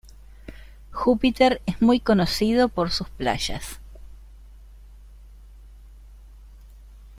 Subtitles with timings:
[0.91, 3.79] Júpiter es muy conocido por sus playas.